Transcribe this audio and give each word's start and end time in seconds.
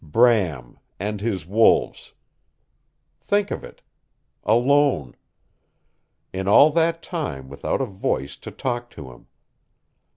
Bram 0.03 0.79
AND 0.99 1.21
HIS 1.21 1.45
WOLVES! 1.45 2.13
Think 3.21 3.51
of 3.51 3.63
it. 3.63 3.83
Alone. 4.43 5.15
In 6.33 6.47
all 6.47 6.71
that 6.71 7.03
time 7.03 7.47
without 7.47 7.81
a 7.81 7.85
voice 7.85 8.35
to 8.37 8.49
talk 8.49 8.89
to 8.89 9.11
him. 9.11 9.27